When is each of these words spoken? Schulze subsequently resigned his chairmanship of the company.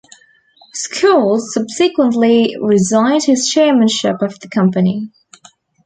Schulze 0.73 1.51
subsequently 1.53 2.55
resigned 2.59 3.23
his 3.25 3.45
chairmanship 3.45 4.19
of 4.23 4.39
the 4.39 4.47
company. 4.49 5.11